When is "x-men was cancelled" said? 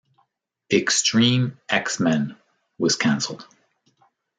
1.69-3.45